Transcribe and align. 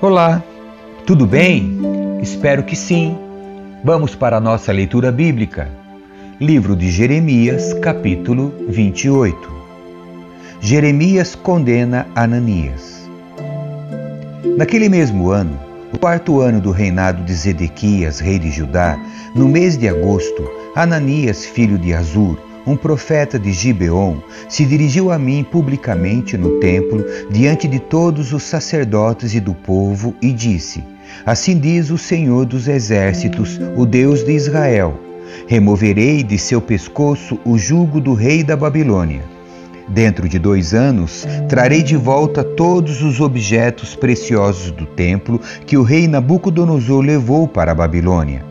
Olá, 0.00 0.44
tudo 1.04 1.26
bem? 1.26 1.76
Espero 2.22 2.62
que 2.62 2.76
sim. 2.76 3.18
Vamos 3.84 4.14
para 4.14 4.36
a 4.36 4.40
nossa 4.40 4.72
leitura 4.72 5.10
bíblica. 5.10 5.68
Livro 6.40 6.76
de 6.76 6.88
Jeremias, 6.88 7.74
capítulo 7.74 8.54
28. 8.68 9.36
Jeremias 10.60 11.34
condena 11.34 12.06
Ananias. 12.14 13.10
Naquele 14.56 14.88
mesmo 14.88 15.30
ano, 15.30 15.58
o 15.92 15.98
quarto 15.98 16.40
ano 16.40 16.60
do 16.60 16.70
reinado 16.70 17.24
de 17.24 17.34
Zedequias, 17.34 18.20
rei 18.20 18.38
de 18.38 18.50
Judá, 18.50 18.98
no 19.34 19.48
mês 19.48 19.76
de 19.76 19.88
agosto, 19.88 20.48
Ananias, 20.74 21.44
filho 21.46 21.78
de 21.78 21.94
Azur, 21.94 22.38
um 22.66 22.76
profeta 22.76 23.38
de 23.38 23.52
Gibeon, 23.52 24.18
se 24.48 24.66
dirigiu 24.66 25.10
a 25.10 25.18
mim 25.18 25.42
publicamente 25.42 26.36
no 26.36 26.60
templo, 26.60 27.04
diante 27.30 27.66
de 27.66 27.78
todos 27.78 28.32
os 28.32 28.42
sacerdotes 28.42 29.34
e 29.34 29.40
do 29.40 29.54
povo, 29.54 30.14
e 30.20 30.32
disse: 30.32 30.84
Assim 31.24 31.58
diz 31.58 31.90
o 31.90 31.96
Senhor 31.96 32.44
dos 32.44 32.68
Exércitos, 32.68 33.58
o 33.76 33.86
Deus 33.86 34.22
de 34.22 34.32
Israel: 34.32 34.98
Removerei 35.46 36.22
de 36.22 36.38
seu 36.38 36.60
pescoço 36.60 37.38
o 37.44 37.56
jugo 37.56 38.00
do 38.00 38.12
rei 38.12 38.44
da 38.44 38.56
Babilônia. 38.56 39.37
Dentro 39.88 40.28
de 40.28 40.38
dois 40.38 40.74
anos, 40.74 41.26
trarei 41.48 41.82
de 41.82 41.96
volta 41.96 42.44
todos 42.44 43.02
os 43.02 43.20
objetos 43.20 43.96
preciosos 43.96 44.70
do 44.70 44.84
templo 44.84 45.40
que 45.66 45.76
o 45.76 45.82
rei 45.82 46.06
Nabucodonosor 46.06 47.00
levou 47.02 47.48
para 47.48 47.72
a 47.72 47.74
Babilônia. 47.74 48.44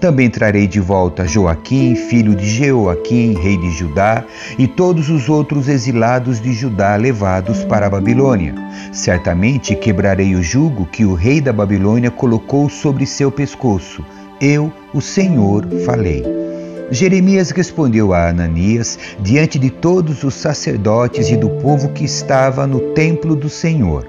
Também 0.00 0.30
trarei 0.30 0.66
de 0.66 0.80
volta 0.80 1.26
Joaquim, 1.26 1.94
filho 1.94 2.34
de 2.34 2.46
Jeoaquim, 2.46 3.34
rei 3.34 3.56
de 3.56 3.70
Judá, 3.70 4.24
e 4.58 4.66
todos 4.66 5.08
os 5.10 5.28
outros 5.28 5.68
exilados 5.68 6.40
de 6.40 6.52
Judá 6.52 6.94
levados 6.96 7.64
para 7.64 7.86
a 7.86 7.90
Babilônia. 7.90 8.54
Certamente 8.92 9.74
quebrarei 9.74 10.34
o 10.34 10.42
jugo 10.42 10.86
que 10.86 11.04
o 11.04 11.14
rei 11.14 11.40
da 11.40 11.52
Babilônia 11.52 12.10
colocou 12.10 12.68
sobre 12.68 13.06
seu 13.06 13.30
pescoço. 13.30 14.04
Eu, 14.40 14.72
o 14.92 15.00
Senhor, 15.00 15.66
falei. 15.84 16.41
Jeremias 16.92 17.50
respondeu 17.50 18.12
a 18.12 18.28
Ananias 18.28 18.98
diante 19.18 19.58
de 19.58 19.70
todos 19.70 20.22
os 20.24 20.34
sacerdotes 20.34 21.30
e 21.30 21.36
do 21.36 21.48
povo 21.48 21.88
que 21.88 22.04
estava 22.04 22.66
no 22.66 22.80
templo 22.92 23.34
do 23.34 23.48
Senhor. 23.48 24.06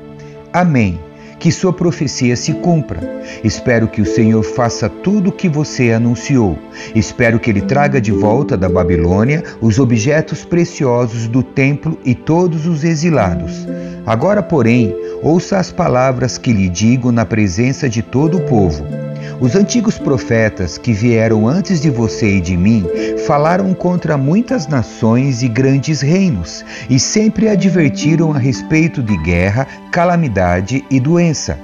Amém 0.52 1.00
que 1.40 1.52
sua 1.52 1.74
profecia 1.74 2.38
se 2.38 2.54
cumpra. 2.54 3.02
Espero 3.44 3.90
que 3.90 4.02
o 4.02 4.06
Senhor 4.06 4.42
faça 4.44 4.88
tudo 4.88 5.30
o 5.30 5.32
que 5.32 5.50
você 5.50 5.92
anunciou. 5.92 6.58
Espero 6.96 7.38
que 7.38 7.50
ele 7.50 7.62
traga 7.62 8.00
de 8.00 8.14
volta 8.14 8.56
da 8.56 8.70
Babilônia 8.70 9.44
os 9.60 9.78
objetos 9.78 10.46
preciosos 10.46 11.28
do 11.28 11.44
templo 11.44 12.00
e 12.06 12.16
todos 12.16 12.66
os 12.66 12.86
exilados. 12.86 13.68
Agora, 14.06 14.42
porém, 14.42 14.96
ouça 15.22 15.58
as 15.58 15.70
palavras 15.70 16.38
que 16.38 16.54
lhe 16.54 16.70
digo 16.70 17.12
na 17.12 17.26
presença 17.26 17.90
de 17.90 18.02
todo 18.02 18.38
o 18.38 18.42
povo. 18.42 19.03
Os 19.44 19.58
antigos 19.58 20.00
profetas 20.00 20.78
que 20.78 20.94
vieram 20.94 21.50
antes 21.50 21.82
de 21.82 21.90
você 21.90 22.38
e 22.38 22.40
de 22.40 22.56
mim 22.56 22.86
falaram 23.28 23.74
contra 23.74 24.18
muitas 24.18 24.68
nações 24.68 25.44
e 25.44 25.50
grandes 25.50 26.00
reinos 26.00 26.64
e 26.90 26.98
sempre 26.98 27.50
advertiram 27.50 28.32
a 28.32 28.38
respeito 28.38 29.04
de 29.04 29.18
guerra, 29.18 29.68
calamidade 29.92 30.86
e 30.90 30.98
doença. 30.98 31.60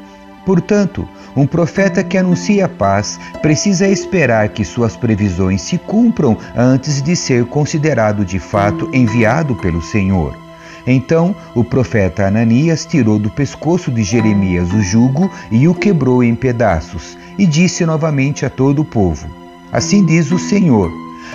Portanto, 0.45 1.07
um 1.33 1.47
profeta 1.47 2.03
que 2.03 2.17
anuncia 2.17 2.67
paz 2.67 3.17
precisa 3.41 3.87
esperar 3.87 4.49
que 4.49 4.65
suas 4.65 4.97
previsões 4.97 5.61
se 5.61 5.77
cumpram 5.77 6.37
antes 6.57 7.01
de 7.01 7.15
ser 7.15 7.45
considerado 7.45 8.25
de 8.25 8.39
fato 8.39 8.89
enviado 8.93 9.55
pelo 9.55 9.81
Senhor. 9.81 10.48
Então 10.91 11.35
o 11.53 11.63
profeta 11.63 12.25
Ananias 12.25 12.83
tirou 12.83 13.19
do 13.19 13.29
pescoço 13.29 13.91
de 13.91 14.01
Jeremias 14.01 14.73
o 14.73 14.81
jugo 14.81 15.29
e 15.51 15.67
o 15.67 15.75
quebrou 15.75 16.23
em 16.23 16.33
pedaços, 16.33 17.15
e 17.37 17.45
disse 17.45 17.85
novamente 17.85 18.43
a 18.43 18.49
todo 18.49 18.81
o 18.81 18.85
povo: 18.85 19.27
Assim 19.71 20.03
diz 20.03 20.31
o 20.31 20.39
Senhor: 20.39 20.91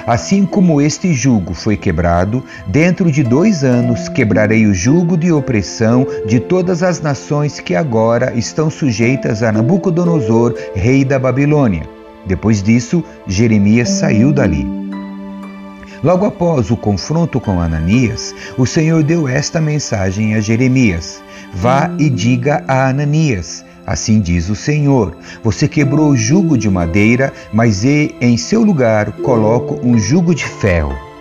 Assim 0.09 0.44
como 0.44 0.81
este 0.81 1.15
jugo 1.15 1.54
foi 1.54 1.76
quebrado, 1.76 2.42
dentro 2.66 3.12
de 3.12 3.22
dois 3.22 3.62
anos 3.62 4.09
quebrarei 4.09 4.66
o 4.66 4.75
jugo 4.75 5.16
de 5.16 5.31
opressão 5.31 6.04
de 6.26 6.41
todas 6.41 6.82
as 6.82 7.00
nações 7.00 7.60
que 7.60 7.76
agora 7.76 8.34
estão 8.34 8.69
sujeitas 8.69 9.41
a 9.41 9.53
Nabucodonosor, 9.53 10.53
rei 10.75 11.04
da 11.04 11.16
Babilônia. 11.16 11.88
Depois 12.26 12.60
disso, 12.60 13.04
Jeremias 13.25 13.88
saiu 13.88 14.32
dali. 14.32 14.66
Logo 16.04 16.26
após 16.26 16.70
o 16.70 16.76
confronto 16.76 17.41
com 17.41 17.59
Ananias, 17.59 18.34
o 18.59 18.66
Senhor 18.66 19.03
deu 19.03 19.26
esta 19.26 19.59
mensagem 19.59 20.34
a 20.34 20.41
Jeremias: 20.41 21.22
Vá 21.54 21.91
e 21.98 22.10
diga 22.10 22.62
a 22.69 22.91
Ananias: 22.91 23.65
Assim 23.87 24.20
diz 24.20 24.50
o 24.50 24.54
Senhor: 24.54 25.16
Você 25.42 25.66
quebrou 25.66 26.10
o 26.10 26.16
jugo 26.16 26.59
de 26.59 26.69
madeira, 26.69 27.32
mas 27.54 27.87
em 27.87 28.37
seu 28.37 28.62
lugar 28.62 29.12
coloco 29.12 29.81
um 29.82 29.98
jugo 29.98 30.34
de 30.34 30.44
ferro. 30.44 31.13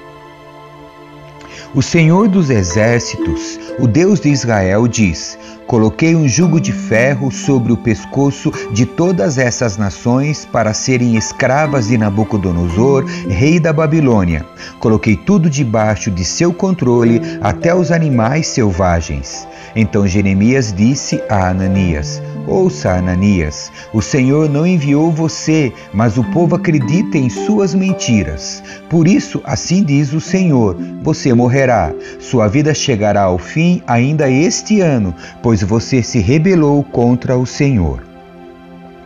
O 1.76 1.82
Senhor 1.82 2.28
dos 2.28 2.52
Exércitos, 2.52 3.60
o 3.80 3.88
Deus 3.88 4.20
de 4.20 4.30
Israel, 4.30 4.88
diz: 4.88 5.40
Coloquei 5.66 6.16
um 6.16 6.28
jugo 6.28 6.62
de 6.62 6.72
ferro 6.72 7.32
sobre 7.32 7.74
o 7.74 7.78
pescoço 7.78 8.52
de 8.72 8.86
todas 8.86 9.40
essas 9.40 9.76
nações 9.76 10.46
para 10.46 10.72
serem 10.72 11.16
escravas 11.16 11.88
de 11.88 11.98
Nabucodonosor, 11.98 13.06
rei 13.28 13.60
da 13.60 13.74
Babilônia. 13.74 14.46
Coloquei 14.80 15.16
tudo 15.16 15.50
debaixo 15.50 16.12
de 16.12 16.24
seu 16.24 16.54
controle, 16.54 17.20
até 17.42 17.74
os 17.74 17.92
animais 17.92 18.46
selvagens. 18.46 19.48
Então 19.76 20.06
Jeremias 20.06 20.72
disse 20.72 21.24
a 21.28 21.50
Ananias: 21.50 22.22
Ouça, 22.46 22.92
Ananias, 22.92 23.72
o 23.94 24.02
Senhor 24.02 24.50
não 24.50 24.68
enviou 24.68 25.10
você, 25.10 25.72
mas 25.94 26.18
o 26.18 26.24
povo 26.26 26.56
acredita 26.56 27.18
em 27.18 27.30
suas 27.30 27.74
mentiras. 27.74 28.62
Por 28.90 29.08
isso, 29.08 29.42
assim 29.46 29.82
diz 29.82 30.12
o 30.12 30.20
Senhor: 30.20 30.76
você 31.02 31.34
morrerá. 31.34 31.94
Sua 32.20 32.50
vida 32.50 32.74
chegará 32.74 33.24
ao 33.24 33.38
fim 33.38 33.82
ainda 33.88 34.30
este 34.30 34.82
ano, 34.82 35.16
pois 35.42 35.64
você 35.64 36.04
se 36.04 36.20
rebelou 36.20 36.84
contra 36.84 37.38
o 37.38 37.46
Senhor. 37.46 38.04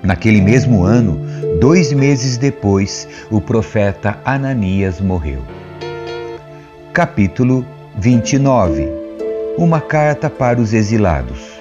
Naquele 0.01 0.41
mesmo 0.41 0.83
ano, 0.83 1.19
dois 1.59 1.93
meses 1.93 2.37
depois, 2.37 3.07
o 3.29 3.39
profeta 3.39 4.17
Ananias 4.25 4.99
morreu. 4.99 5.43
Capítulo 6.91 7.63
29 7.97 8.89
Uma 9.57 9.79
carta 9.79 10.27
para 10.27 10.59
os 10.59 10.73
exilados. 10.73 11.56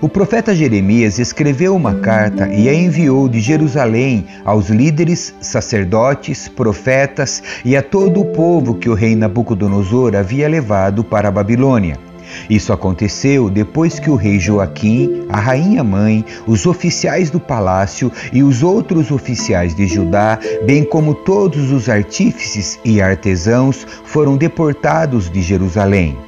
O 0.00 0.08
profeta 0.08 0.54
Jeremias 0.54 1.18
escreveu 1.18 1.74
uma 1.74 1.94
carta 1.94 2.48
e 2.48 2.68
a 2.68 2.74
enviou 2.74 3.28
de 3.28 3.40
Jerusalém 3.40 4.26
aos 4.44 4.68
líderes, 4.68 5.34
sacerdotes, 5.40 6.48
profetas 6.48 7.42
e 7.64 7.76
a 7.76 7.82
todo 7.82 8.20
o 8.20 8.26
povo 8.26 8.74
que 8.74 8.90
o 8.90 8.94
rei 8.94 9.14
Nabucodonosor 9.14 10.14
havia 10.16 10.48
levado 10.48 11.02
para 11.04 11.28
a 11.28 11.30
Babilônia. 11.30 11.96
Isso 12.50 12.72
aconteceu 12.72 13.48
depois 13.48 13.98
que 13.98 14.10
o 14.10 14.16
rei 14.16 14.38
Joaquim, 14.38 15.26
a 15.28 15.38
rainha 15.38 15.84
mãe, 15.84 16.24
os 16.46 16.66
oficiais 16.66 17.30
do 17.30 17.38
palácio 17.38 18.10
e 18.32 18.42
os 18.42 18.62
outros 18.62 19.10
oficiais 19.10 19.74
de 19.74 19.86
Judá, 19.86 20.38
bem 20.66 20.84
como 20.84 21.14
todos 21.14 21.70
os 21.70 21.88
artífices 21.88 22.78
e 22.84 23.00
artesãos, 23.00 23.86
foram 24.04 24.36
deportados 24.36 25.30
de 25.30 25.40
Jerusalém. 25.40 26.18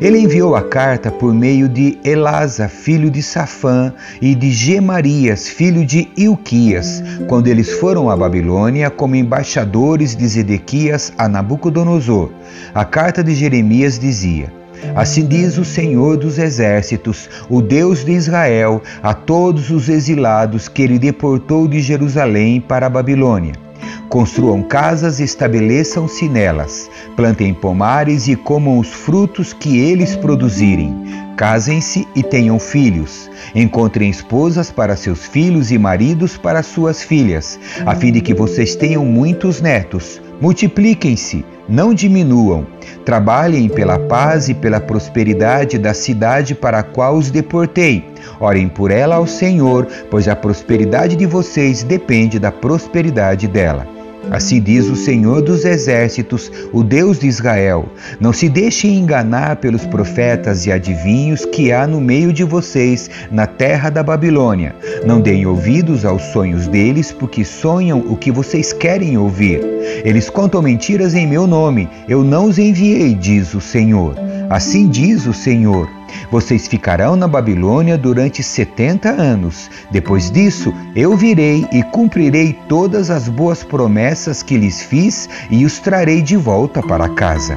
Ele 0.00 0.18
enviou 0.18 0.56
a 0.56 0.62
carta 0.62 1.10
por 1.10 1.34
meio 1.34 1.68
de 1.68 1.98
Elasa, 2.02 2.68
filho 2.68 3.10
de 3.10 3.22
Safã, 3.22 3.92
e 4.22 4.34
de 4.34 4.50
Gemarias, 4.50 5.46
filho 5.46 5.84
de 5.84 6.08
Ilquias, 6.16 7.02
quando 7.28 7.48
eles 7.48 7.70
foram 7.72 8.08
à 8.08 8.16
Babilônia 8.16 8.88
como 8.88 9.14
embaixadores 9.14 10.16
de 10.16 10.26
Zedequias 10.26 11.12
a 11.18 11.28
Nabucodonosor. 11.28 12.30
A 12.74 12.82
carta 12.82 13.22
de 13.22 13.34
Jeremias 13.34 13.98
dizia: 13.98 14.50
Assim 14.96 15.26
diz 15.26 15.58
o 15.58 15.66
Senhor 15.66 16.16
dos 16.16 16.38
Exércitos, 16.38 17.28
o 17.50 17.60
Deus 17.60 18.02
de 18.02 18.12
Israel, 18.12 18.82
a 19.02 19.12
todos 19.12 19.68
os 19.70 19.90
exilados 19.90 20.66
que 20.66 20.80
ele 20.80 20.98
deportou 20.98 21.68
de 21.68 21.80
Jerusalém 21.80 22.58
para 22.58 22.86
a 22.86 22.90
Babilônia. 22.90 23.69
Construam 24.08 24.62
casas 24.62 25.20
e 25.20 25.24
estabeleçam-se 25.24 26.28
nelas. 26.28 26.90
Plantem 27.16 27.54
pomares 27.54 28.28
e 28.28 28.36
comam 28.36 28.78
os 28.78 28.88
frutos 28.88 29.52
que 29.52 29.78
eles 29.78 30.16
produzirem. 30.16 30.94
Casem-se 31.40 32.06
e 32.14 32.22
tenham 32.22 32.58
filhos. 32.58 33.30
Encontrem 33.54 34.10
esposas 34.10 34.70
para 34.70 34.94
seus 34.94 35.24
filhos 35.24 35.70
e 35.70 35.78
maridos 35.78 36.36
para 36.36 36.62
suas 36.62 37.02
filhas, 37.02 37.58
a 37.86 37.96
fim 37.96 38.12
de 38.12 38.20
que 38.20 38.34
vocês 38.34 38.76
tenham 38.76 39.06
muitos 39.06 39.58
netos. 39.58 40.20
Multipliquem-se, 40.38 41.42
não 41.66 41.94
diminuam. 41.94 42.66
Trabalhem 43.06 43.70
pela 43.70 43.98
paz 43.98 44.50
e 44.50 44.54
pela 44.54 44.82
prosperidade 44.82 45.78
da 45.78 45.94
cidade 45.94 46.54
para 46.54 46.80
a 46.80 46.82
qual 46.82 47.16
os 47.16 47.30
deportei. 47.30 48.04
Orem 48.38 48.68
por 48.68 48.90
ela 48.90 49.14
ao 49.14 49.26
Senhor, 49.26 49.86
pois 50.10 50.28
a 50.28 50.36
prosperidade 50.36 51.16
de 51.16 51.24
vocês 51.24 51.82
depende 51.82 52.38
da 52.38 52.52
prosperidade 52.52 53.48
dela. 53.48 53.99
Assim 54.30 54.60
diz 54.60 54.88
o 54.88 54.94
Senhor 54.94 55.42
dos 55.42 55.64
Exércitos, 55.64 56.50
o 56.72 56.84
Deus 56.84 57.18
de 57.18 57.26
Israel: 57.26 57.88
Não 58.20 58.32
se 58.32 58.48
deixem 58.48 58.96
enganar 58.96 59.56
pelos 59.56 59.84
profetas 59.84 60.66
e 60.66 60.72
adivinhos 60.72 61.44
que 61.44 61.72
há 61.72 61.86
no 61.86 62.00
meio 62.00 62.32
de 62.32 62.44
vocês, 62.44 63.10
na 63.30 63.46
terra 63.46 63.90
da 63.90 64.02
Babilônia. 64.02 64.74
Não 65.04 65.20
deem 65.20 65.46
ouvidos 65.46 66.04
aos 66.04 66.22
sonhos 66.32 66.68
deles, 66.68 67.10
porque 67.10 67.44
sonham 67.44 67.98
o 67.98 68.16
que 68.16 68.30
vocês 68.30 68.72
querem 68.72 69.18
ouvir. 69.18 69.60
Eles 70.04 70.30
contam 70.30 70.62
mentiras 70.62 71.14
em 71.14 71.26
meu 71.26 71.46
nome, 71.46 71.88
eu 72.08 72.22
não 72.22 72.44
os 72.44 72.58
enviei, 72.58 73.14
diz 73.14 73.52
o 73.54 73.60
Senhor. 73.60 74.29
Assim 74.50 74.88
diz 74.88 75.28
o 75.28 75.32
Senhor. 75.32 75.88
Vocês 76.28 76.66
ficarão 76.66 77.14
na 77.14 77.28
Babilônia 77.28 77.96
durante 77.96 78.42
setenta 78.42 79.08
anos. 79.08 79.70
Depois 79.92 80.28
disso, 80.28 80.74
eu 80.96 81.16
virei 81.16 81.64
e 81.70 81.84
cumprirei 81.84 82.58
todas 82.68 83.10
as 83.10 83.28
boas 83.28 83.62
promessas 83.62 84.42
que 84.42 84.56
lhes 84.56 84.82
fiz 84.82 85.28
e 85.52 85.64
os 85.64 85.78
trarei 85.78 86.20
de 86.20 86.36
volta 86.36 86.82
para 86.82 87.08
casa. 87.10 87.56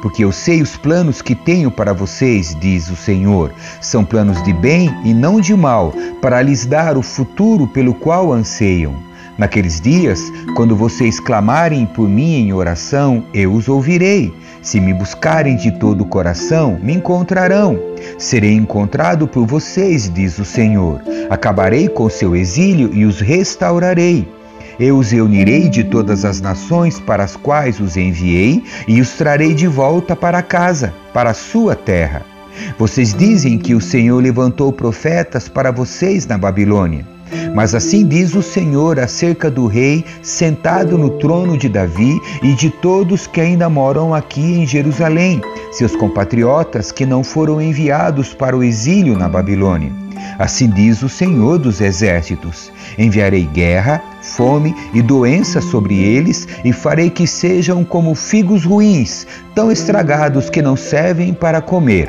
Porque 0.00 0.22
eu 0.22 0.30
sei 0.30 0.62
os 0.62 0.76
planos 0.76 1.20
que 1.20 1.34
tenho 1.34 1.72
para 1.72 1.92
vocês, 1.92 2.56
diz 2.60 2.88
o 2.88 2.94
Senhor. 2.94 3.52
São 3.80 4.04
planos 4.04 4.40
de 4.44 4.52
bem 4.52 4.94
e 5.04 5.12
não 5.12 5.40
de 5.40 5.56
mal, 5.56 5.92
para 6.22 6.40
lhes 6.40 6.64
dar 6.64 6.96
o 6.96 7.02
futuro 7.02 7.66
pelo 7.66 7.92
qual 7.92 8.32
anseiam. 8.32 8.94
Naqueles 9.38 9.80
dias, 9.80 10.20
quando 10.56 10.74
vocês 10.74 11.20
clamarem 11.20 11.86
por 11.86 12.08
mim 12.08 12.34
em 12.34 12.52
oração, 12.52 13.24
eu 13.32 13.52
os 13.52 13.68
ouvirei. 13.68 14.34
Se 14.60 14.80
me 14.80 14.92
buscarem 14.92 15.54
de 15.54 15.70
todo 15.70 16.00
o 16.00 16.06
coração, 16.06 16.76
me 16.82 16.94
encontrarão. 16.94 17.78
Serei 18.18 18.54
encontrado 18.54 19.28
por 19.28 19.46
vocês, 19.46 20.12
diz 20.12 20.40
o 20.40 20.44
Senhor. 20.44 21.00
Acabarei 21.30 21.88
com 21.88 22.10
seu 22.10 22.34
exílio 22.34 22.90
e 22.92 23.04
os 23.04 23.20
restaurarei. 23.20 24.26
Eu 24.80 24.98
os 24.98 25.12
reunirei 25.12 25.68
de 25.68 25.84
todas 25.84 26.24
as 26.24 26.40
nações 26.40 26.98
para 26.98 27.22
as 27.22 27.36
quais 27.36 27.78
os 27.78 27.96
enviei 27.96 28.64
e 28.88 29.00
os 29.00 29.12
trarei 29.12 29.54
de 29.54 29.68
volta 29.68 30.16
para 30.16 30.42
casa, 30.42 30.92
para 31.12 31.30
a 31.30 31.34
sua 31.34 31.76
terra. 31.76 32.22
Vocês 32.76 33.14
dizem 33.14 33.56
que 33.56 33.74
o 33.74 33.80
Senhor 33.80 34.20
levantou 34.20 34.72
profetas 34.72 35.48
para 35.48 35.70
vocês 35.70 36.26
na 36.26 36.36
Babilônia. 36.36 37.17
Mas 37.54 37.74
assim 37.74 38.06
diz 38.06 38.34
o 38.34 38.42
Senhor 38.42 38.98
acerca 38.98 39.50
do 39.50 39.66
rei 39.66 40.04
sentado 40.22 40.96
no 40.96 41.10
trono 41.10 41.56
de 41.56 41.68
Davi 41.68 42.20
e 42.42 42.52
de 42.54 42.70
todos 42.70 43.26
que 43.26 43.40
ainda 43.40 43.68
moram 43.68 44.14
aqui 44.14 44.40
em 44.40 44.66
Jerusalém, 44.66 45.40
seus 45.72 45.94
compatriotas 45.96 46.92
que 46.92 47.06
não 47.06 47.22
foram 47.24 47.60
enviados 47.60 48.34
para 48.34 48.56
o 48.56 48.62
exílio 48.62 49.16
na 49.16 49.28
Babilônia. 49.28 49.92
Assim 50.38 50.68
diz 50.68 51.02
o 51.02 51.08
Senhor 51.08 51.58
dos 51.58 51.80
Exércitos: 51.80 52.72
Enviarei 52.96 53.44
guerra, 53.44 54.02
fome 54.22 54.74
e 54.94 55.02
doença 55.02 55.60
sobre 55.60 55.98
eles 55.98 56.46
e 56.64 56.72
farei 56.72 57.10
que 57.10 57.26
sejam 57.26 57.84
como 57.84 58.14
figos 58.14 58.64
ruins, 58.64 59.26
tão 59.54 59.70
estragados 59.70 60.48
que 60.50 60.62
não 60.62 60.76
servem 60.76 61.32
para 61.32 61.60
comer. 61.60 62.08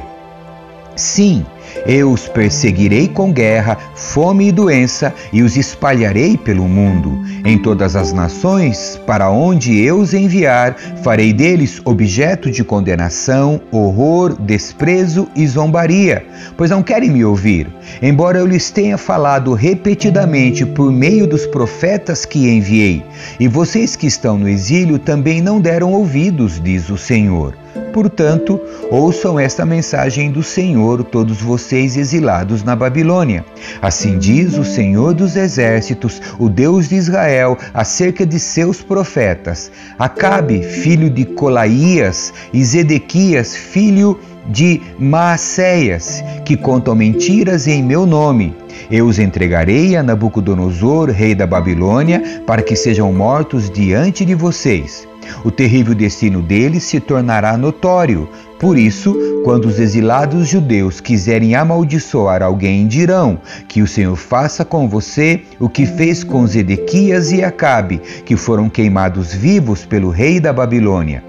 Sim, 0.99 1.45
eu 1.85 2.11
os 2.11 2.27
perseguirei 2.27 3.07
com 3.07 3.31
guerra, 3.31 3.77
fome 3.95 4.49
e 4.49 4.51
doença, 4.51 5.13
e 5.31 5.41
os 5.41 5.55
espalharei 5.55 6.35
pelo 6.35 6.67
mundo. 6.67 7.17
Em 7.45 7.57
todas 7.57 7.95
as 7.95 8.11
nações, 8.11 8.99
para 9.07 9.31
onde 9.31 9.79
eu 9.79 9.97
os 9.97 10.13
enviar, 10.13 10.75
farei 11.01 11.31
deles 11.31 11.81
objeto 11.85 12.51
de 12.51 12.65
condenação, 12.65 13.61
horror, 13.71 14.35
desprezo 14.41 15.29
e 15.33 15.47
zombaria, 15.47 16.25
pois 16.57 16.69
não 16.69 16.83
querem 16.83 17.09
me 17.09 17.23
ouvir. 17.23 17.69
Embora 18.01 18.39
eu 18.39 18.45
lhes 18.45 18.69
tenha 18.69 18.97
falado 18.97 19.53
repetidamente 19.53 20.65
por 20.65 20.91
meio 20.91 21.25
dos 21.25 21.47
profetas 21.47 22.25
que 22.25 22.49
enviei, 22.49 23.05
e 23.39 23.47
vocês 23.47 23.95
que 23.95 24.05
estão 24.05 24.37
no 24.37 24.49
exílio 24.49 24.99
também 24.99 25.41
não 25.41 25.61
deram 25.61 25.93
ouvidos, 25.93 26.61
diz 26.61 26.89
o 26.89 26.97
Senhor. 26.97 27.55
Portanto, 27.93 28.59
ouçam 28.91 29.39
esta 29.39 29.65
mensagem 29.65 30.31
do 30.31 30.43
Senhor, 30.43 31.03
todos 31.03 31.41
vocês 31.41 31.97
exilados 31.97 32.63
na 32.63 32.75
Babilônia. 32.75 33.45
Assim 33.81 34.17
diz 34.17 34.57
o 34.57 34.63
Senhor 34.63 35.13
dos 35.13 35.35
Exércitos, 35.35 36.21
o 36.37 36.49
Deus 36.49 36.87
de 36.87 36.95
Israel, 36.95 37.57
acerca 37.73 38.25
de 38.25 38.39
seus 38.39 38.81
profetas: 38.81 39.71
Acabe, 39.97 40.61
filho 40.61 41.09
de 41.09 41.25
Colaías, 41.25 42.33
e 42.53 42.63
Zedequias, 42.63 43.55
filho 43.55 44.19
de 44.47 44.81
Maacéias, 44.97 46.23
que 46.45 46.57
contam 46.57 46.95
mentiras 46.95 47.67
em 47.67 47.83
meu 47.83 48.05
nome. 48.05 48.55
Eu 48.89 49.05
os 49.05 49.19
entregarei 49.19 49.95
a 49.95 50.03
Nabucodonosor, 50.03 51.09
rei 51.09 51.35
da 51.35 51.45
Babilônia, 51.45 52.41
para 52.45 52.61
que 52.61 52.75
sejam 52.75 53.11
mortos 53.13 53.69
diante 53.69 54.25
de 54.25 54.33
vocês. 54.33 55.07
O 55.43 55.51
terrível 55.51 55.93
destino 55.93 56.41
deles 56.41 56.83
se 56.83 56.99
tornará 56.99 57.55
notório. 57.55 58.27
Por 58.59 58.77
isso, 58.77 59.15
quando 59.43 59.65
os 59.65 59.79
exilados 59.79 60.47
judeus 60.47 60.99
quiserem 60.99 61.55
amaldiçoar 61.55 62.41
alguém, 62.41 62.87
dirão 62.87 63.39
que 63.67 63.81
o 63.81 63.87
Senhor 63.87 64.15
faça 64.15 64.65
com 64.65 64.89
você 64.89 65.43
o 65.59 65.69
que 65.69 65.85
fez 65.85 66.23
com 66.23 66.45
Zedequias 66.45 67.31
e 67.31 67.43
Acabe, 67.43 68.01
que 68.25 68.35
foram 68.35 68.69
queimados 68.69 69.33
vivos 69.33 69.85
pelo 69.85 70.09
rei 70.09 70.39
da 70.39 70.51
Babilônia 70.51 71.23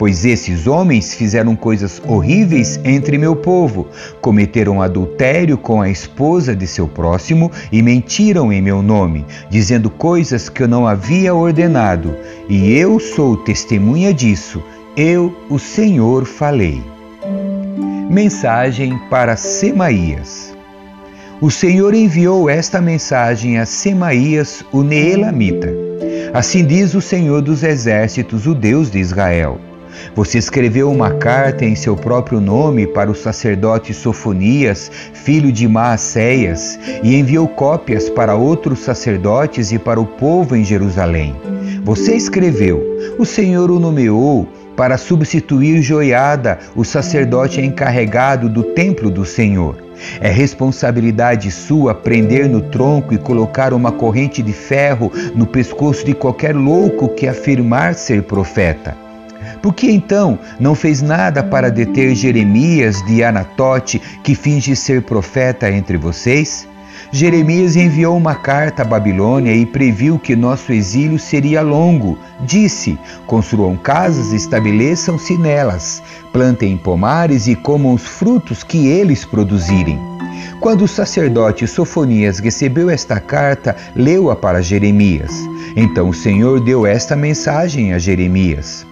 pois 0.00 0.24
esses 0.24 0.66
homens 0.66 1.12
fizeram 1.12 1.54
coisas 1.54 2.00
horríveis 2.06 2.80
entre 2.82 3.18
meu 3.18 3.36
povo, 3.36 3.86
cometeram 4.22 4.80
adultério 4.80 5.58
com 5.58 5.82
a 5.82 5.90
esposa 5.90 6.56
de 6.56 6.66
seu 6.66 6.88
próximo 6.88 7.52
e 7.70 7.82
mentiram 7.82 8.50
em 8.50 8.62
meu 8.62 8.80
nome, 8.80 9.26
dizendo 9.50 9.90
coisas 9.90 10.48
que 10.48 10.62
eu 10.62 10.68
não 10.68 10.88
havia 10.88 11.34
ordenado, 11.34 12.16
e 12.48 12.72
eu 12.72 12.98
sou 12.98 13.36
testemunha 13.36 14.14
disso. 14.14 14.62
Eu, 14.96 15.36
o 15.50 15.58
Senhor, 15.58 16.24
falei. 16.24 16.82
Mensagem 18.08 18.98
para 19.10 19.36
Semaías. 19.36 20.56
O 21.42 21.50
Senhor 21.50 21.92
enviou 21.92 22.48
esta 22.48 22.80
mensagem 22.80 23.58
a 23.58 23.66
Semaías, 23.66 24.64
o 24.72 24.82
Neelamita. 24.82 25.68
Assim 26.32 26.64
diz 26.64 26.94
o 26.94 27.02
Senhor 27.02 27.42
dos 27.42 27.62
Exércitos, 27.62 28.46
o 28.46 28.54
Deus 28.54 28.90
de 28.90 28.98
Israel. 28.98 29.60
Você 30.14 30.38
escreveu 30.38 30.90
uma 30.90 31.10
carta 31.10 31.64
em 31.64 31.74
seu 31.74 31.96
próprio 31.96 32.40
nome 32.40 32.86
para 32.86 33.10
o 33.10 33.14
sacerdote 33.14 33.94
Sofonias, 33.94 34.90
filho 35.12 35.52
de 35.52 35.66
Maacéias, 35.68 36.78
e 37.02 37.14
enviou 37.14 37.46
cópias 37.48 38.08
para 38.08 38.34
outros 38.34 38.80
sacerdotes 38.80 39.72
e 39.72 39.78
para 39.78 40.00
o 40.00 40.06
povo 40.06 40.56
em 40.56 40.64
Jerusalém. 40.64 41.34
Você 41.84 42.14
escreveu: 42.14 42.82
O 43.18 43.24
Senhor 43.24 43.70
o 43.70 43.78
nomeou 43.78 44.48
para 44.76 44.96
substituir 44.96 45.82
Joiada, 45.82 46.58
o 46.74 46.84
sacerdote 46.84 47.60
encarregado 47.60 48.48
do 48.48 48.62
templo 48.62 49.10
do 49.10 49.24
Senhor. 49.24 49.76
É 50.20 50.30
responsabilidade 50.30 51.50
sua 51.50 51.94
prender 51.94 52.48
no 52.48 52.62
tronco 52.62 53.12
e 53.12 53.18
colocar 53.18 53.74
uma 53.74 53.92
corrente 53.92 54.42
de 54.42 54.52
ferro 54.52 55.12
no 55.34 55.46
pescoço 55.46 56.04
de 56.04 56.14
qualquer 56.14 56.56
louco 56.56 57.08
que 57.08 57.26
afirmar 57.26 57.94
ser 57.94 58.22
profeta. 58.22 59.09
Por 59.62 59.74
que 59.74 59.90
então 59.90 60.38
não 60.58 60.74
fez 60.74 61.02
nada 61.02 61.42
para 61.42 61.70
deter 61.70 62.14
Jeremias 62.14 63.04
de 63.04 63.22
Anatote, 63.22 64.00
que 64.22 64.34
finge 64.34 64.74
ser 64.74 65.02
profeta 65.02 65.70
entre 65.70 65.98
vocês? 65.98 66.66
Jeremias 67.12 67.74
enviou 67.74 68.16
uma 68.16 68.36
carta 68.36 68.82
à 68.82 68.84
Babilônia 68.84 69.52
e 69.52 69.66
previu 69.66 70.18
que 70.18 70.36
nosso 70.36 70.72
exílio 70.72 71.18
seria 71.18 71.60
longo. 71.60 72.16
Disse: 72.40 72.98
Construam 73.26 73.76
casas 73.76 74.32
estabeleçam-se 74.32 75.36
nelas, 75.36 76.02
plantem 76.32 76.76
pomares 76.76 77.48
e 77.48 77.56
comam 77.56 77.94
os 77.94 78.06
frutos 78.06 78.62
que 78.62 78.86
eles 78.86 79.24
produzirem. 79.24 79.98
Quando 80.60 80.82
o 80.82 80.88
sacerdote 80.88 81.66
Sofonias 81.66 82.38
recebeu 82.38 82.88
esta 82.88 83.18
carta, 83.18 83.74
leu-a 83.96 84.36
para 84.36 84.62
Jeremias. 84.62 85.32
Então 85.74 86.10
o 86.10 86.14
Senhor 86.14 86.60
deu 86.60 86.86
esta 86.86 87.16
mensagem 87.16 87.92
a 87.92 87.98
Jeremias: 87.98 88.86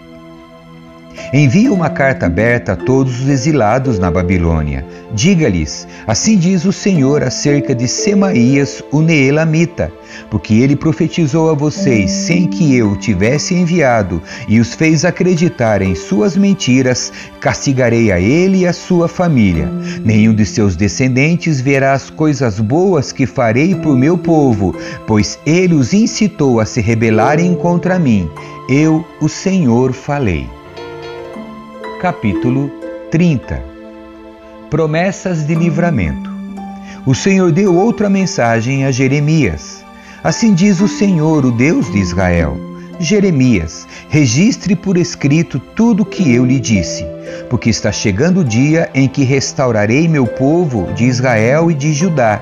Envie 1.32 1.68
uma 1.68 1.90
carta 1.90 2.26
aberta 2.26 2.72
a 2.72 2.76
todos 2.76 3.20
os 3.20 3.28
exilados 3.28 3.98
na 3.98 4.10
Babilônia. 4.10 4.84
Diga-lhes: 5.12 5.86
Assim 6.06 6.38
diz 6.38 6.64
o 6.64 6.72
Senhor 6.72 7.22
acerca 7.22 7.74
de 7.74 7.86
Semaías, 7.86 8.82
o 8.90 9.02
Neelamita, 9.02 9.92
porque 10.30 10.54
ele 10.54 10.74
profetizou 10.74 11.50
a 11.50 11.54
vocês 11.54 12.10
sem 12.10 12.46
que 12.46 12.74
eu 12.74 12.92
o 12.92 12.96
tivesse 12.96 13.54
enviado 13.54 14.22
e 14.48 14.58
os 14.58 14.74
fez 14.74 15.04
acreditar 15.04 15.82
em 15.82 15.94
suas 15.94 16.36
mentiras, 16.36 17.12
castigarei 17.40 18.10
a 18.10 18.18
ele 18.18 18.60
e 18.60 18.66
a 18.66 18.72
sua 18.72 19.06
família. 19.06 19.68
Nenhum 20.02 20.34
de 20.34 20.46
seus 20.46 20.76
descendentes 20.76 21.60
verá 21.60 21.92
as 21.92 22.08
coisas 22.08 22.58
boas 22.58 23.12
que 23.12 23.26
farei 23.26 23.74
por 23.74 23.96
meu 23.96 24.16
povo, 24.16 24.74
pois 25.06 25.38
ele 25.44 25.74
os 25.74 25.92
incitou 25.92 26.60
a 26.60 26.64
se 26.64 26.80
rebelarem 26.80 27.54
contra 27.54 27.98
mim. 27.98 28.30
Eu, 28.68 29.04
o 29.20 29.28
Senhor, 29.28 29.92
falei 29.92 30.57
capítulo 31.98 32.70
30 33.10 33.60
Promessas 34.70 35.44
de 35.44 35.52
livramento. 35.56 36.30
O 37.04 37.12
Senhor 37.12 37.50
deu 37.50 37.74
outra 37.74 38.08
mensagem 38.08 38.84
a 38.84 38.92
Jeremias. 38.92 39.84
Assim 40.22 40.54
diz 40.54 40.80
o 40.80 40.86
Senhor, 40.86 41.44
o 41.44 41.50
Deus 41.50 41.90
de 41.90 41.98
Israel: 41.98 42.56
Jeremias, 43.00 43.88
registre 44.08 44.76
por 44.76 44.96
escrito 44.96 45.58
tudo 45.58 46.04
o 46.04 46.06
que 46.06 46.32
eu 46.32 46.44
lhe 46.46 46.60
disse, 46.60 47.04
porque 47.50 47.68
está 47.68 47.90
chegando 47.90 48.40
o 48.40 48.44
dia 48.44 48.88
em 48.94 49.08
que 49.08 49.24
restaurarei 49.24 50.06
meu 50.06 50.26
povo 50.26 50.92
de 50.92 51.04
Israel 51.04 51.68
e 51.68 51.74
de 51.74 51.92
Judá. 51.92 52.40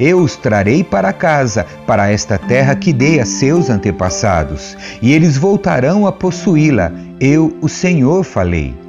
Eu 0.00 0.20
os 0.20 0.34
trarei 0.34 0.82
para 0.82 1.12
casa, 1.12 1.66
para 1.86 2.10
esta 2.10 2.38
terra 2.38 2.74
que 2.74 2.90
dei 2.90 3.20
a 3.20 3.26
seus 3.26 3.68
antepassados, 3.68 4.78
e 5.02 5.12
eles 5.12 5.36
voltarão 5.36 6.06
a 6.06 6.12
possuí-la. 6.12 6.90
Eu, 7.20 7.54
o 7.60 7.68
Senhor, 7.68 8.24
falei. 8.24 8.83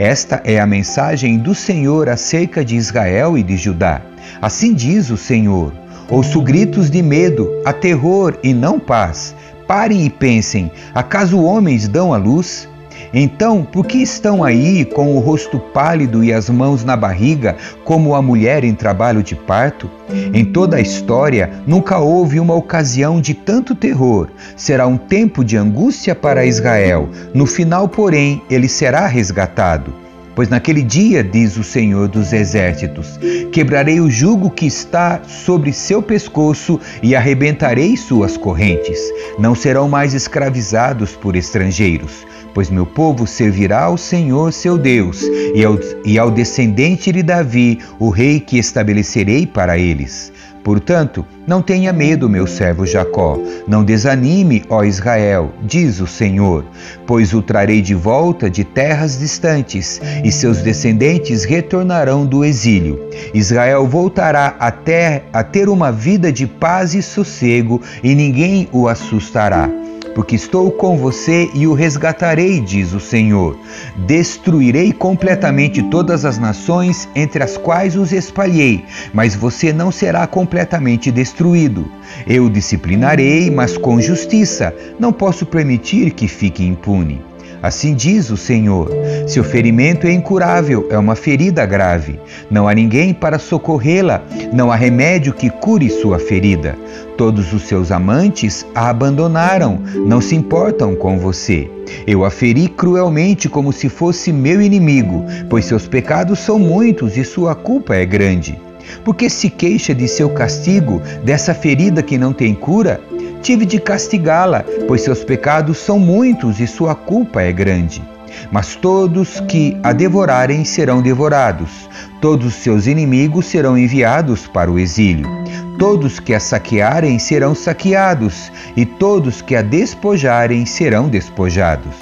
Esta 0.00 0.40
é 0.46 0.58
a 0.58 0.66
mensagem 0.66 1.36
do 1.36 1.54
Senhor 1.54 2.08
acerca 2.08 2.64
de 2.64 2.74
Israel 2.74 3.36
e 3.36 3.42
de 3.42 3.54
Judá. 3.58 4.00
Assim 4.40 4.72
diz 4.72 5.10
o 5.10 5.16
Senhor: 5.18 5.74
Ouço 6.08 6.40
gritos 6.40 6.90
de 6.90 7.02
medo, 7.02 7.46
a 7.66 7.72
terror 7.74 8.34
e 8.42 8.54
não 8.54 8.80
paz. 8.80 9.34
Parem 9.68 10.06
e 10.06 10.08
pensem: 10.08 10.72
acaso 10.94 11.38
homens 11.38 11.86
dão 11.86 12.14
a 12.14 12.16
luz? 12.16 12.66
Então, 13.12 13.62
por 13.64 13.86
que 13.86 13.98
estão 13.98 14.44
aí 14.44 14.84
com 14.84 15.16
o 15.16 15.20
rosto 15.20 15.58
pálido 15.58 16.22
e 16.22 16.32
as 16.32 16.48
mãos 16.48 16.84
na 16.84 16.96
barriga, 16.96 17.56
como 17.84 18.14
a 18.14 18.22
mulher 18.22 18.64
em 18.64 18.74
trabalho 18.74 19.22
de 19.22 19.34
parto? 19.34 19.90
Em 20.32 20.44
toda 20.44 20.76
a 20.76 20.80
história, 20.80 21.50
nunca 21.66 21.98
houve 21.98 22.40
uma 22.40 22.54
ocasião 22.54 23.20
de 23.20 23.34
tanto 23.34 23.74
terror. 23.74 24.28
Será 24.56 24.86
um 24.86 24.96
tempo 24.96 25.44
de 25.44 25.56
angústia 25.56 26.14
para 26.14 26.44
Israel. 26.44 27.08
No 27.34 27.46
final, 27.46 27.88
porém, 27.88 28.42
ele 28.50 28.68
será 28.68 29.06
resgatado. 29.06 29.92
Pois 30.34 30.48
naquele 30.48 30.82
dia, 30.82 31.22
diz 31.22 31.56
o 31.56 31.64
Senhor 31.64 32.08
dos 32.08 32.32
Exércitos, 32.32 33.18
quebrarei 33.52 34.00
o 34.00 34.10
jugo 34.10 34.48
que 34.48 34.64
está 34.64 35.20
sobre 35.26 35.72
seu 35.72 36.00
pescoço 36.00 36.80
e 37.02 37.14
arrebentarei 37.14 37.96
suas 37.96 38.36
correntes. 38.36 38.98
Não 39.38 39.54
serão 39.54 39.88
mais 39.88 40.14
escravizados 40.14 41.12
por 41.12 41.36
estrangeiros 41.36 42.24
pois 42.54 42.70
meu 42.70 42.86
povo 42.86 43.26
servirá 43.26 43.84
ao 43.84 43.96
Senhor 43.96 44.52
seu 44.52 44.76
Deus, 44.76 45.22
e 45.54 45.64
ao, 45.64 45.78
e 46.04 46.18
ao 46.18 46.30
descendente 46.30 47.12
de 47.12 47.22
Davi, 47.22 47.78
o 47.98 48.10
rei 48.10 48.40
que 48.40 48.58
estabelecerei 48.58 49.46
para 49.46 49.78
eles. 49.78 50.32
Portanto, 50.62 51.24
não 51.46 51.62
tenha 51.62 51.92
medo, 51.92 52.28
meu 52.28 52.46
servo 52.46 52.84
Jacó, 52.84 53.38
não 53.66 53.82
desanime, 53.82 54.62
ó 54.68 54.84
Israel, 54.84 55.54
diz 55.62 56.00
o 56.00 56.06
Senhor, 56.06 56.64
pois 57.06 57.32
o 57.32 57.40
trarei 57.40 57.80
de 57.80 57.94
volta 57.94 58.50
de 58.50 58.62
terras 58.62 59.18
distantes, 59.18 60.00
e 60.22 60.30
seus 60.30 60.58
descendentes 60.58 61.44
retornarão 61.44 62.26
do 62.26 62.44
exílio. 62.44 63.00
Israel 63.32 63.86
voltará 63.86 64.54
até 64.58 65.24
a 65.32 65.42
ter 65.42 65.68
uma 65.68 65.90
vida 65.90 66.30
de 66.30 66.46
paz 66.46 66.94
e 66.94 67.00
sossego, 67.00 67.80
e 68.02 68.14
ninguém 68.14 68.68
o 68.70 68.86
assustará 68.86 69.70
porque 70.14 70.34
estou 70.34 70.70
com 70.70 70.96
você 70.96 71.48
e 71.54 71.66
o 71.66 71.74
resgatarei, 71.74 72.60
diz 72.60 72.92
o 72.92 73.00
Senhor. 73.00 73.58
Destruirei 74.06 74.92
completamente 74.92 75.82
todas 75.84 76.24
as 76.24 76.38
nações 76.38 77.08
entre 77.14 77.42
as 77.42 77.56
quais 77.56 77.96
os 77.96 78.12
espalhei, 78.12 78.84
mas 79.12 79.34
você 79.34 79.72
não 79.72 79.90
será 79.90 80.26
completamente 80.26 81.10
destruído. 81.10 81.90
Eu 82.26 82.48
disciplinarei, 82.48 83.50
mas 83.50 83.76
com 83.76 84.00
justiça. 84.00 84.74
Não 84.98 85.12
posso 85.12 85.46
permitir 85.46 86.12
que 86.12 86.28
fique 86.28 86.64
impune. 86.64 87.30
Assim 87.62 87.94
diz 87.94 88.30
o 88.30 88.36
Senhor: 88.36 88.90
seu 89.26 89.44
ferimento 89.44 90.06
é 90.06 90.12
incurável, 90.12 90.88
é 90.90 90.98
uma 90.98 91.14
ferida 91.14 91.66
grave. 91.66 92.18
Não 92.50 92.66
há 92.66 92.74
ninguém 92.74 93.12
para 93.12 93.38
socorrê-la, 93.38 94.22
não 94.52 94.72
há 94.72 94.76
remédio 94.76 95.34
que 95.34 95.50
cure 95.50 95.90
sua 95.90 96.18
ferida. 96.18 96.76
Todos 97.20 97.52
os 97.52 97.64
seus 97.64 97.92
amantes 97.92 98.64
a 98.74 98.88
abandonaram, 98.88 99.78
não 100.06 100.22
se 100.22 100.34
importam 100.34 100.94
com 100.94 101.18
você. 101.18 101.70
Eu 102.06 102.24
a 102.24 102.30
feri 102.30 102.66
cruelmente 102.66 103.46
como 103.46 103.74
se 103.74 103.90
fosse 103.90 104.32
meu 104.32 104.62
inimigo, 104.62 105.26
pois 105.50 105.66
seus 105.66 105.86
pecados 105.86 106.38
são 106.38 106.58
muitos 106.58 107.18
e 107.18 107.24
sua 107.26 107.54
culpa 107.54 107.94
é 107.94 108.06
grande. 108.06 108.58
Porque 109.04 109.28
se 109.28 109.50
queixa 109.50 109.94
de 109.94 110.08
seu 110.08 110.30
castigo, 110.30 111.02
dessa 111.22 111.52
ferida 111.52 112.02
que 112.02 112.16
não 112.16 112.32
tem 112.32 112.54
cura? 112.54 112.98
Tive 113.42 113.66
de 113.66 113.78
castigá-la, 113.78 114.64
pois 114.88 115.02
seus 115.02 115.22
pecados 115.22 115.76
são 115.76 115.98
muitos 115.98 116.58
e 116.58 116.66
sua 116.66 116.94
culpa 116.94 117.42
é 117.42 117.52
grande. 117.52 118.02
Mas 118.50 118.76
todos 118.76 119.40
que 119.40 119.76
a 119.82 119.92
devorarem 119.92 120.64
serão 120.64 121.02
devorados, 121.02 121.86
todos 122.18 122.46
os 122.46 122.54
seus 122.54 122.86
inimigos 122.86 123.44
serão 123.44 123.76
enviados 123.76 124.46
para 124.46 124.70
o 124.70 124.78
exílio. 124.78 125.39
Todos 125.80 126.20
que 126.20 126.34
a 126.34 126.38
saquearem 126.38 127.18
serão 127.18 127.54
saqueados, 127.54 128.52
e 128.76 128.84
todos 128.84 129.40
que 129.40 129.56
a 129.56 129.62
despojarem 129.62 130.66
serão 130.66 131.08
despojados. 131.08 131.94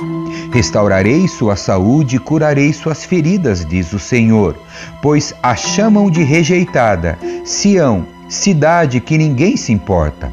Restaurarei 0.52 1.28
sua 1.28 1.54
saúde 1.54 2.16
e 2.16 2.18
curarei 2.18 2.72
suas 2.72 3.04
feridas, 3.04 3.64
diz 3.64 3.92
o 3.92 3.98
Senhor, 4.00 4.56
pois 5.00 5.32
a 5.40 5.54
chamam 5.54 6.10
de 6.10 6.24
rejeitada, 6.24 7.16
Sião, 7.44 8.04
cidade 8.28 8.98
que 8.98 9.16
ninguém 9.16 9.56
se 9.56 9.72
importa. 9.72 10.32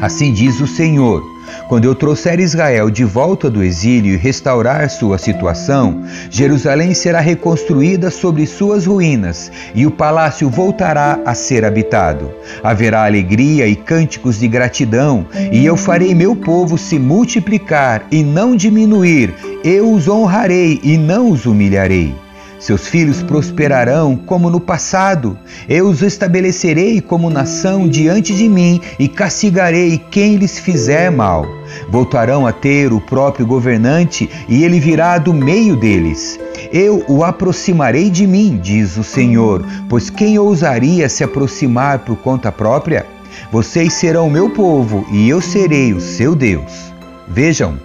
Assim 0.00 0.32
diz 0.32 0.58
o 0.58 0.66
Senhor: 0.66 1.22
quando 1.68 1.84
eu 1.84 1.94
trouxer 1.94 2.40
Israel 2.40 2.90
de 2.90 3.04
volta 3.04 3.50
do 3.50 3.62
exílio 3.62 4.14
e 4.14 4.16
restaurar 4.16 4.88
sua 4.88 5.18
situação, 5.18 6.02
Jerusalém 6.30 6.94
será 6.94 7.20
reconstruída 7.20 8.10
sobre 8.10 8.46
suas 8.46 8.86
ruínas 8.86 9.50
e 9.74 9.86
o 9.86 9.90
palácio 9.90 10.48
voltará 10.48 11.20
a 11.24 11.34
ser 11.34 11.64
habitado. 11.64 12.30
Haverá 12.62 13.04
alegria 13.04 13.66
e 13.66 13.76
cânticos 13.76 14.38
de 14.38 14.48
gratidão, 14.48 15.26
e 15.52 15.64
eu 15.64 15.76
farei 15.76 16.14
meu 16.14 16.34
povo 16.34 16.78
se 16.78 16.98
multiplicar 16.98 18.06
e 18.10 18.22
não 18.22 18.56
diminuir. 18.56 19.34
Eu 19.64 19.92
os 19.92 20.08
honrarei 20.08 20.80
e 20.82 20.96
não 20.96 21.30
os 21.30 21.46
humilharei. 21.46 22.27
Seus 22.58 22.88
filhos 22.88 23.22
prosperarão 23.22 24.16
como 24.16 24.50
no 24.50 24.58
passado. 24.58 25.38
Eu 25.68 25.86
os 25.86 26.02
estabelecerei 26.02 27.00
como 27.00 27.30
nação 27.30 27.88
diante 27.88 28.34
de 28.34 28.48
mim 28.48 28.80
e 28.98 29.06
castigarei 29.06 29.98
quem 30.10 30.36
lhes 30.36 30.58
fizer 30.58 31.10
mal. 31.10 31.46
Voltarão 31.88 32.46
a 32.46 32.52
ter 32.52 32.92
o 32.92 33.00
próprio 33.00 33.46
governante 33.46 34.28
e 34.48 34.64
ele 34.64 34.80
virá 34.80 35.18
do 35.18 35.32
meio 35.32 35.76
deles. 35.76 36.38
Eu 36.72 37.04
o 37.08 37.22
aproximarei 37.24 38.10
de 38.10 38.26
mim, 38.26 38.58
diz 38.62 38.96
o 38.96 39.04
Senhor, 39.04 39.64
pois 39.88 40.10
quem 40.10 40.38
ousaria 40.38 41.08
se 41.08 41.22
aproximar 41.22 42.00
por 42.00 42.16
conta 42.16 42.50
própria? 42.50 43.06
Vocês 43.52 43.92
serão 43.92 44.28
meu 44.28 44.50
povo 44.50 45.06
e 45.12 45.28
eu 45.28 45.40
serei 45.40 45.92
o 45.92 46.00
seu 46.00 46.34
Deus. 46.34 46.92
Vejam, 47.28 47.78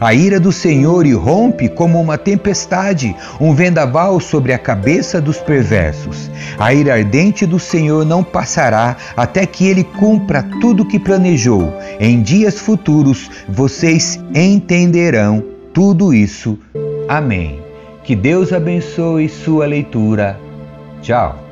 a 0.00 0.14
ira 0.14 0.38
do 0.38 0.52
Senhor 0.52 1.06
irrompe 1.06 1.68
como 1.68 2.00
uma 2.00 2.16
tempestade, 2.16 3.14
um 3.40 3.52
vendaval 3.52 4.20
sobre 4.20 4.52
a 4.52 4.58
cabeça 4.58 5.20
dos 5.20 5.38
perversos. 5.38 6.30
A 6.58 6.72
ira 6.72 6.94
ardente 6.94 7.44
do 7.44 7.58
Senhor 7.58 8.04
não 8.04 8.22
passará 8.22 8.96
até 9.16 9.44
que 9.46 9.66
ele 9.66 9.82
cumpra 9.82 10.42
tudo 10.60 10.82
o 10.82 10.86
que 10.86 10.98
planejou. 10.98 11.72
Em 11.98 12.22
dias 12.22 12.58
futuros 12.58 13.30
vocês 13.48 14.20
entenderão 14.34 15.42
tudo 15.72 16.14
isso. 16.14 16.58
Amém. 17.08 17.60
Que 18.04 18.14
Deus 18.14 18.52
abençoe 18.52 19.28
sua 19.28 19.66
leitura. 19.66 20.38
Tchau. 21.02 21.47